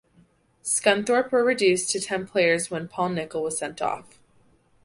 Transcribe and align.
Scunthorpe 0.63 1.29
were 1.31 1.43
reduced 1.43 1.91
to 1.91 1.99
ten 1.99 2.25
players 2.25 2.71
when 2.71 2.87
Paul 2.87 3.09
Nicol 3.09 3.43
was 3.43 3.59
sent 3.59 3.83
off. 3.83 4.17